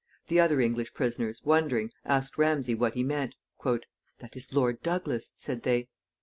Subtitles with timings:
[0.29, 3.35] The other English prisoners, wondering, asked Ramsay what he meant.
[3.63, 5.89] "That is Lord Douglas," said they.